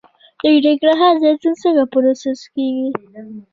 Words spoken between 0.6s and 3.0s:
ننګرهار زیتون څنګه پروسس کیږي؟